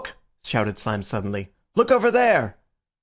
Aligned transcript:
shouted 0.43 0.79
Syme 0.79 1.03
suddenly. 1.03 1.53
"Look 1.75 1.91
over 1.91 2.09
there!" 2.09 2.57